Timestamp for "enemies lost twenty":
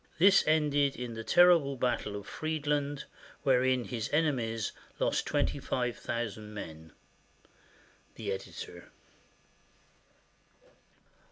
4.11-5.59